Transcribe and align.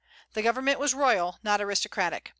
The 0.33 0.41
government 0.41 0.79
was 0.79 0.95
royal, 0.95 1.37
not 1.43 1.61
aristocratic. 1.61 2.29